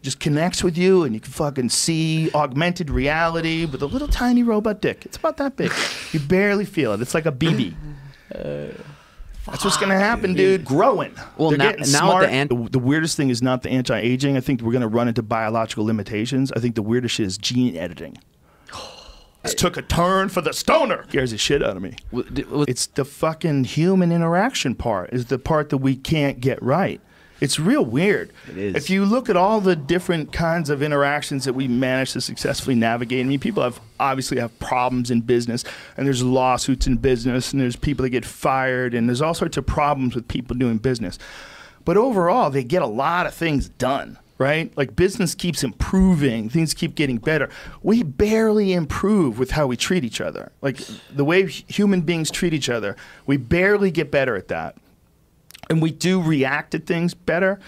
[0.02, 4.44] just connects with you, and you can fucking see augmented reality with a little tiny
[4.44, 5.06] robot dick.
[5.06, 5.72] It's about that big.
[6.12, 7.02] You barely feel it.
[7.02, 7.74] It's like a BB.
[8.34, 8.72] Uh,
[9.48, 10.64] That's what's gonna happen, dude.
[10.64, 11.14] Growing.
[11.38, 12.24] Well, They're now- now smart.
[12.28, 14.38] the an- the, the weirdest thing is not the anti-aging.
[14.38, 16.52] I think we're gonna run into biological limitations.
[16.54, 18.18] I think the weirdest shit is gene editing.
[19.44, 21.06] This took a turn for the stoner.
[21.10, 21.96] Scares the shit out of me.
[22.12, 26.40] W- d- w- It's the fucking human interaction part is the part that we can't
[26.40, 27.02] get right.
[27.42, 28.32] It's real weird.
[28.48, 28.76] It is.
[28.76, 32.76] If you look at all the different kinds of interactions that we manage to successfully
[32.76, 35.64] navigate, I mean, people have obviously have problems in business,
[35.98, 39.58] and there's lawsuits in business, and there's people that get fired, and there's all sorts
[39.58, 41.18] of problems with people doing business.
[41.84, 44.76] But overall, they get a lot of things done right?
[44.76, 47.48] Like business keeps improving, things keep getting better.
[47.84, 50.52] We barely improve with how we treat each other.
[50.64, 50.80] Like
[51.14, 52.96] the way human beings treat each other,
[53.28, 54.78] we barely get better at that.
[55.70, 57.60] And we do react to things better.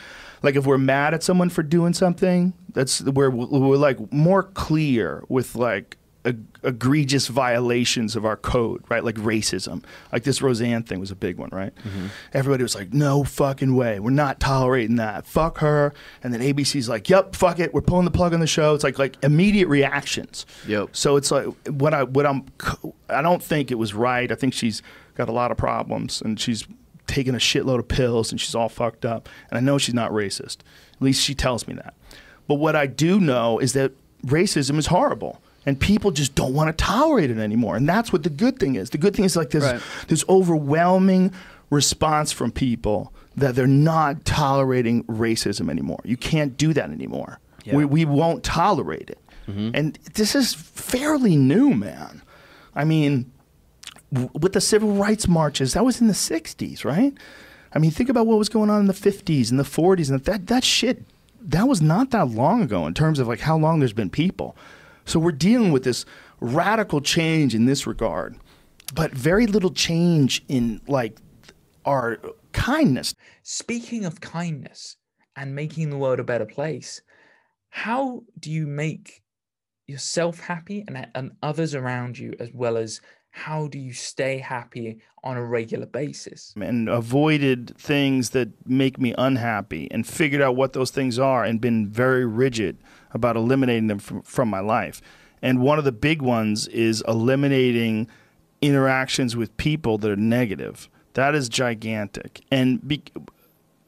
[0.42, 5.24] Like if we're mad at someone for doing something, that's where we're like more clear
[5.30, 9.04] with like eg- egregious violations of our code, right?
[9.04, 9.84] Like racism.
[10.12, 11.74] Like this Roseanne thing was a big one, right?
[11.76, 12.08] Mm-hmm.
[12.34, 15.26] Everybody was like, "No fucking way, we're not tolerating that.
[15.26, 18.48] Fuck her." And then ABC's like, "Yep, fuck it, we're pulling the plug on the
[18.48, 20.46] show." It's like like immediate reactions.
[20.68, 20.90] Yep.
[20.94, 22.46] So it's like what I what I'm
[23.10, 24.32] I don't think it was right.
[24.32, 24.82] I think she's
[25.16, 26.66] got a lot of problems and she's
[27.08, 29.30] taking a shitload of pills and she's all fucked up.
[29.50, 30.58] And I know she's not racist.
[30.94, 31.94] At least she tells me that.
[32.48, 33.92] But what I do know is that
[34.26, 35.42] racism is horrible.
[35.66, 37.78] And people just don't want to tolerate it anymore.
[37.78, 38.90] And that's what the good thing is.
[38.90, 39.82] The good thing is like this Right.
[40.10, 41.32] this overwhelming
[41.70, 46.00] response from people that they're not tolerating racism anymore.
[46.04, 47.40] You can't do that anymore.
[47.64, 47.78] Yeah.
[47.78, 49.20] We, we won't tolerate it.
[49.48, 49.72] Mm-hmm.
[49.74, 52.22] And this is fairly new, man.
[52.76, 53.32] I mean,
[54.34, 57.14] with the civil rights marches, that was in the 60s, right?
[57.74, 60.24] I mean, think about what was going on in the 50s and the 40s and
[60.24, 61.04] that that shit
[61.46, 64.56] that was not that long ago in terms of like how long there's been people.
[65.06, 66.06] So we're dealing with this
[66.40, 68.38] radical change in this regard,
[68.94, 71.18] but very little change in like
[71.86, 72.20] our
[72.54, 73.14] kindness.
[73.42, 74.96] Speaking of kindness
[75.36, 77.02] and making the world a better place,
[77.70, 79.24] how do you make
[79.86, 83.02] yourself happy and, and others around you, as well as
[83.36, 86.54] how do you stay happy on a regular basis?
[86.56, 91.60] and avoided things that make me unhappy and figured out what those things are and
[91.60, 92.78] been very rigid
[93.12, 95.02] about eliminating them from, from my life.
[95.42, 98.08] And one of the big ones is eliminating
[98.62, 100.88] interactions with people that are negative.
[101.14, 102.42] That is gigantic.
[102.52, 103.02] And be,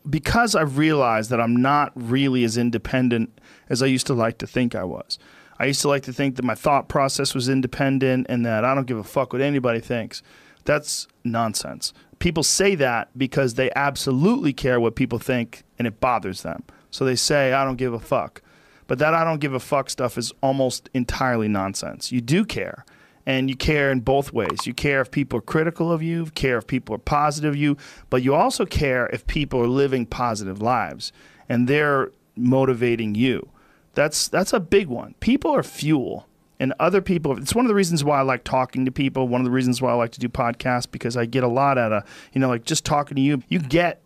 [0.10, 4.48] because I've realized that I'm not really as independent as I used to like to
[4.48, 5.20] think I was.
[5.58, 8.76] I used to like to think that my thought process was independent and that I
[8.76, 10.22] don't give a fuck what anybody thinks.
[10.66, 11.94] That's nonsense.
[12.20, 16.64] People say that because they absolutely care what people think and it bothers them.
[16.92, 18.42] So they say, I don't give a fuck.
[18.88, 22.12] But that I don't give a fuck stuff is almost entirely nonsense.
[22.12, 22.86] You do care.
[23.28, 24.68] And you care in both ways.
[24.68, 27.76] You care if people are critical of you, care if people are positive of you,
[28.12, 31.12] but you also care if people are living positive lives
[31.50, 33.50] and they're motivating you.
[33.96, 35.16] That's that's a big one.
[35.20, 36.28] People are fuel.
[36.58, 39.28] And other people, it's one of the reasons why I like talking to people.
[39.28, 41.78] One of the reasons why I like to do podcasts because I get a lot
[41.78, 43.44] out of, you know, like just talking to you.
[43.50, 44.02] You get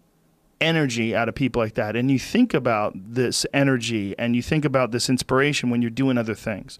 [0.59, 1.95] energy out of people like that.
[1.95, 6.17] And you think about this energy and you think about this inspiration when you're doing
[6.17, 6.79] other things.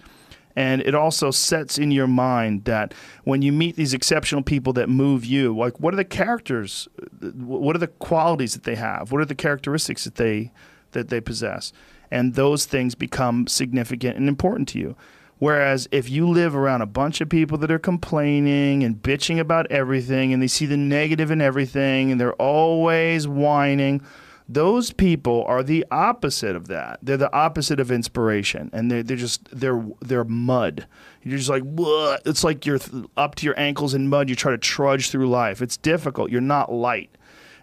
[0.55, 2.93] And it also sets in your mind that
[3.23, 6.87] when you meet these exceptional people that move you, like what are the characters,
[7.23, 10.51] uh, what are the qualities that they have, what are the characteristics that they
[10.91, 11.71] that they possess,
[12.11, 14.95] and those things become significant and important to you.
[15.39, 19.71] Whereas if you live around a bunch of people that are complaining and bitching about
[19.71, 24.01] everything and they see the negative in everything and they're always whining,
[24.49, 26.99] those people are the opposite of that.
[27.01, 30.87] They're the opposite of inspiration and they're, they're just they're they're mud.
[31.23, 32.17] You're just like Bleh.
[32.25, 32.79] it's like you're
[33.15, 34.27] up to your ankles in mud.
[34.27, 35.61] You try to trudge through life.
[35.61, 36.31] It's difficult.
[36.31, 37.11] You're not light.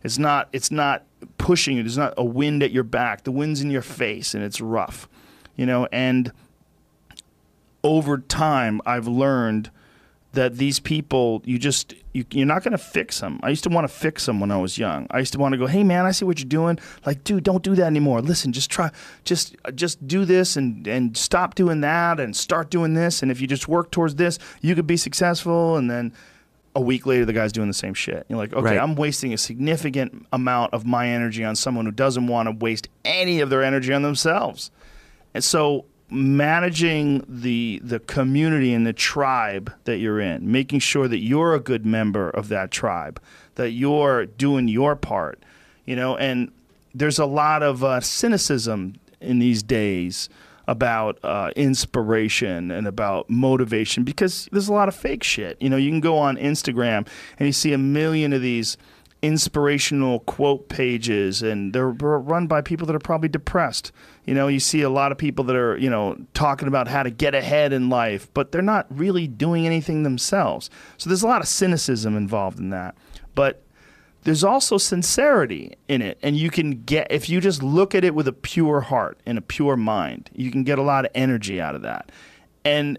[0.06, 1.04] It's not it's not
[1.36, 1.82] pushing you.
[1.82, 3.24] There's not a wind at your back.
[3.24, 5.08] The wind's in your face and it's rough.
[5.56, 6.32] You know, and
[7.82, 9.70] over time, I've learned
[10.32, 13.40] that these people, you just, you, you're not going to fix them.
[13.42, 15.06] I used to want to fix them when I was young.
[15.10, 16.78] I used to want to go, hey man, I see what you're doing.
[17.06, 18.20] Like, dude, don't do that anymore.
[18.20, 18.90] Listen, just try,
[19.24, 23.22] just, just do this and and stop doing that and start doing this.
[23.22, 25.76] And if you just work towards this, you could be successful.
[25.76, 26.12] And then
[26.76, 28.26] a week later, the guy's doing the same shit.
[28.28, 28.78] You're like, okay, right.
[28.78, 32.88] I'm wasting a significant amount of my energy on someone who doesn't want to waste
[33.02, 34.70] any of their energy on themselves.
[35.32, 41.18] And so managing the the community and the tribe that you're in, making sure that
[41.18, 43.20] you're a good member of that tribe,
[43.54, 45.42] that you're doing your part,
[45.86, 46.14] you know.
[46.18, 46.52] And
[46.94, 50.28] there's a lot of uh, cynicism in these days
[50.68, 55.56] about uh, inspiration and about motivation because there's a lot of fake shit.
[55.60, 57.06] You know, you can go on Instagram
[57.38, 58.76] and you see a million of these
[59.22, 63.90] inspirational quote pages and they're run by people that are probably depressed.
[64.24, 67.02] You know, you see a lot of people that are, you know, talking about how
[67.02, 70.68] to get ahead in life, but they're not really doing anything themselves.
[70.98, 72.96] So there's a lot of cynicism involved in that.
[73.34, 73.62] But
[74.26, 78.12] there's also sincerity in it and you can get if you just look at it
[78.12, 81.60] with a pure heart and a pure mind, you can get a lot of energy
[81.60, 82.10] out of that.
[82.64, 82.98] And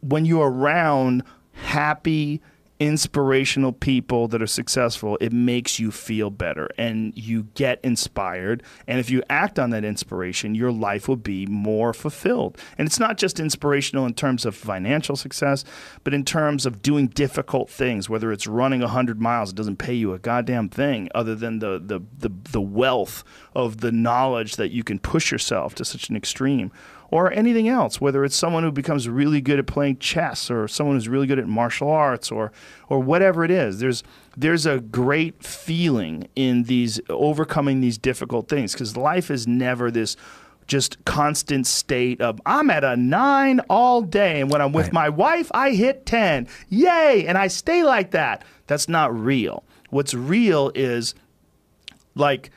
[0.00, 2.40] when you're around happy
[2.80, 8.62] inspirational people that are successful, it makes you feel better and you get inspired.
[8.86, 12.56] And if you act on that inspiration, your life will be more fulfilled.
[12.78, 15.62] And it's not just inspirational in terms of financial success,
[16.04, 19.94] but in terms of doing difficult things, whether it's running 100 miles, it doesn't pay
[19.94, 23.22] you a goddamn thing other than the, the, the, the wealth
[23.54, 26.72] of the knowledge that you can push yourself to such an extreme
[27.10, 30.96] or anything else, whether it's someone who becomes really good at playing chess or someone
[30.96, 32.52] who's really good at martial arts or
[32.88, 33.80] or whatever it is.
[33.80, 34.02] There's
[34.36, 40.16] there's a great feeling in these overcoming these difficult things because life is never this
[40.66, 44.92] just constant state of I'm at a nine all day, and when I'm with right.
[44.92, 46.46] my wife, I hit ten.
[46.68, 47.26] Yay!
[47.26, 48.44] And I stay like that.
[48.68, 49.64] That's not real.
[49.90, 51.14] What's real is
[52.14, 52.50] like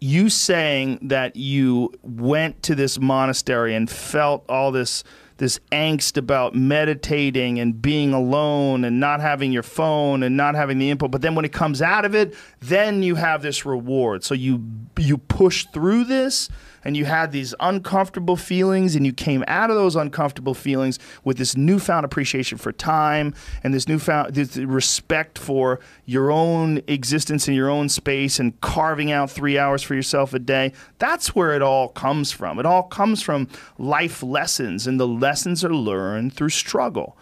[0.00, 5.04] you saying that you went to this monastery and felt all this
[5.38, 10.78] this angst about meditating and being alone and not having your phone and not having
[10.78, 14.24] the input but then when it comes out of it then you have this reward.
[14.24, 14.64] So you
[14.96, 16.48] you push through this
[16.84, 21.38] and you had these uncomfortable feelings and you came out of those uncomfortable feelings with
[21.38, 27.54] this newfound appreciation for time and this newfound this respect for your own existence in
[27.54, 30.72] your own space and carving out three hours for yourself a day.
[30.98, 32.58] That's where it all comes from.
[32.58, 37.16] It all comes from life lessons and the lessons are learned through struggle.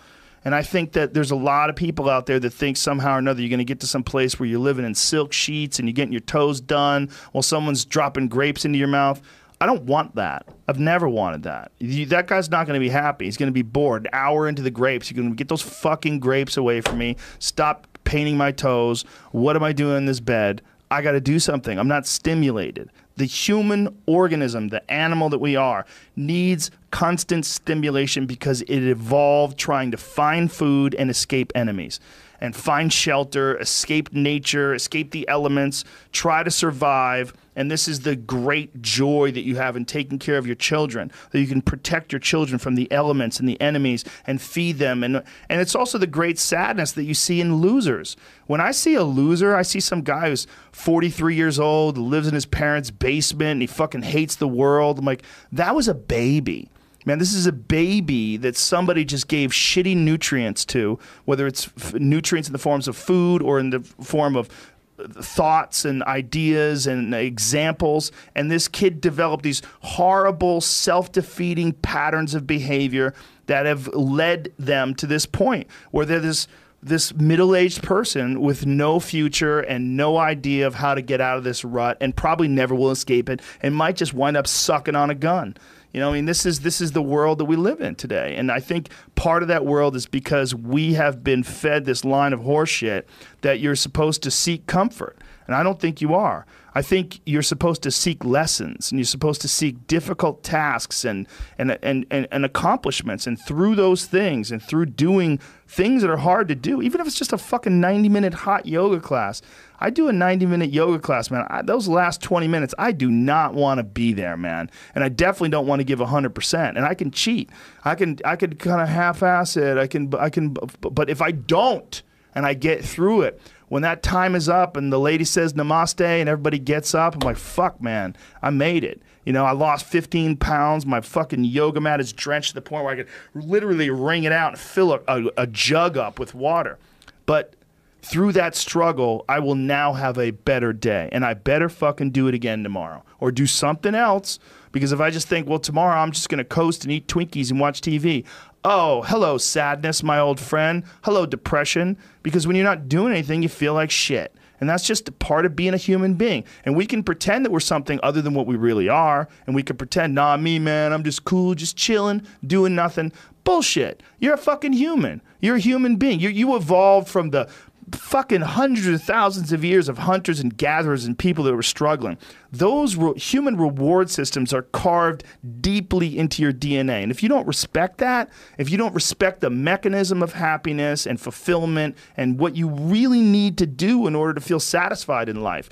[0.47, 3.19] And I think that there's a lot of people out there that think somehow or
[3.19, 5.89] another you're going to get to some place where you're living in silk sheets and
[5.89, 9.21] you're getting your toes done while someone's dropping grapes into your mouth.
[9.61, 10.47] I don't want that.
[10.69, 11.73] I've never wanted that.
[11.79, 13.25] You, that guy's not going to be happy.
[13.25, 14.05] He's going to be bored.
[14.05, 17.17] An hour into the grapes, you're going to get those fucking grapes away from me.
[17.39, 19.05] Stop painting my toes.
[19.33, 20.63] What am I doing in this bed?
[20.91, 21.79] I got to do something.
[21.79, 22.91] I'm not stimulated.
[23.17, 29.91] The human organism, the animal that we are, needs constant stimulation because it evolved trying
[29.91, 31.99] to find food and escape enemies
[32.41, 38.15] and find shelter, escape nature, escape the elements, try to survive and this is the
[38.15, 42.13] great joy that you have in taking care of your children, that you can protect
[42.13, 45.03] your children from the elements and the enemies and feed them.
[45.03, 48.17] And, and it's also the great sadness that you see in losers.
[48.47, 52.35] When I see a loser, I see some guy who's 43 years old, lives in
[52.35, 54.99] his parents' basement, and he fucking hates the world.
[54.99, 56.71] I'm like, that was a baby.
[57.07, 61.95] Man, this is a baby that somebody just gave shitty nutrients to, whether it's f-
[61.95, 64.51] nutrients in the forms of food or in the form of
[64.99, 68.13] thoughts and ideas and examples.
[68.35, 73.15] And this kid developed these horrible self-defeating patterns of behavior
[73.47, 76.49] that have led them to this point where they're this
[76.83, 81.43] this middle-aged person with no future and no idea of how to get out of
[81.43, 85.11] this rut and probably never will escape it and might just wind up sucking on
[85.11, 85.57] a gun
[85.93, 88.37] you know, I mean, this is this is the world that we live in today,
[88.37, 92.33] and I think part of that world is because we have been fed this line
[92.33, 93.05] of horseshit
[93.41, 95.17] that you're supposed to seek comfort,
[95.47, 96.47] and I don't think you are.
[96.77, 101.27] I think you're supposed to seek lessons and you're supposed to seek difficult tasks and,
[101.57, 103.27] and, and, and, and, accomplishments.
[103.27, 107.07] And through those things and through doing things that are hard to do, even if
[107.07, 109.41] it's just a fucking 90 minute hot yoga class,
[109.81, 111.47] I do a 90 minute yoga class, man.
[111.49, 114.71] I, those last 20 minutes, I do not want to be there, man.
[114.95, 116.69] And I definitely don't want to give 100%.
[116.77, 117.49] And I can cheat.
[117.87, 119.79] I can I can kind of half ass it.
[119.79, 122.03] I can I can but if I don't
[122.35, 126.01] and I get through it, when that time is up and the lady says namaste
[126.01, 129.03] and everybody gets up, I'm like, fuck, man, I made it.
[129.25, 130.87] You know, I lost 15 pounds.
[130.87, 134.33] My fucking yoga mat is drenched to the point where I could literally wring it
[134.33, 136.79] out and fill a, a, a jug up with water.
[137.27, 137.55] But
[138.03, 141.09] through that struggle, I will now have a better day.
[141.11, 144.39] And I better fucking do it again tomorrow or do something else.
[144.71, 147.51] Because if I just think, well, tomorrow I'm just going to coast and eat Twinkies
[147.51, 148.25] and watch TV,
[148.69, 150.83] Oh, hello, sadness, my old friend.
[151.05, 151.97] Hello, depression.
[152.25, 154.35] Because when you're not doing anything, you feel like shit.
[154.59, 156.43] And that's just a part of being a human being.
[156.65, 159.29] And we can pretend that we're something other than what we really are.
[159.47, 163.13] And we can pretend, nah, me, man, I'm just cool, just chilling, doing nothing.
[163.45, 164.03] Bullshit.
[164.19, 165.23] You're a fucking human.
[165.41, 166.19] You're a human being.
[166.19, 167.49] You, you evolved from the
[167.93, 172.19] fucking hundreds of thousands of years of hunters and gatherers and people that were struggling.
[172.51, 175.23] Those re- human reward systems are carved
[175.61, 177.03] deeply into your DNA.
[177.03, 181.21] And if you don't respect that, if you don't respect the mechanism of happiness and
[181.21, 185.69] fulfillment and what you really need to do in order to feel satisfied in life,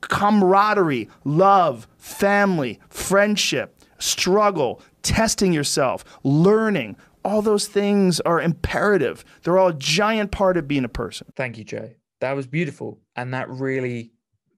[0.00, 6.96] camaraderie, love, family, friendship, struggle, testing yourself, learning,
[7.28, 9.22] all those things are imperative.
[9.42, 11.26] They're all a giant part of being a person.
[11.36, 11.90] Thank you, Joe.
[12.20, 13.00] That was beautiful.
[13.16, 14.12] And that really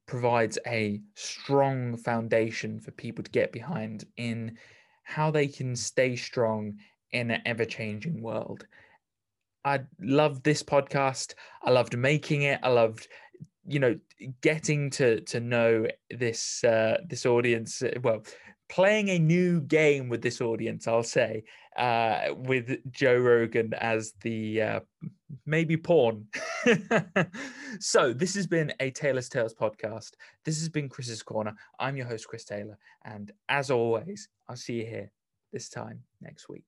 [0.07, 4.57] provides a strong foundation for people to get behind in
[5.03, 6.77] how they can stay strong
[7.11, 8.67] in an ever changing world.
[9.65, 11.35] I loved this podcast.
[11.63, 12.61] I loved making it.
[12.63, 13.09] I loved,
[13.67, 13.99] you know,
[14.43, 17.83] getting to to know this uh, this audience.
[18.03, 18.23] Well,
[18.69, 21.43] playing a new game with this audience, I'll say,
[21.77, 24.81] uh, with Joe Rogan as the uh,
[25.47, 26.27] maybe porn.
[27.81, 30.13] so this has been a Taylor's Tales podcast.
[30.45, 31.55] This has been Chris's Corner.
[31.79, 32.79] I'm your host, Chris Taylor.
[33.05, 35.13] And as always, I'll see you here
[35.53, 36.65] this time next week.